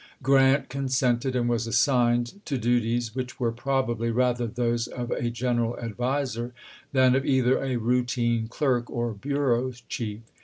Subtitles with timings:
[0.23, 5.77] Grant consented, and was assigned to duties which were probably rather those of a general
[5.77, 6.55] adviser
[6.91, 10.21] than of either a routine clerk or bureau chief.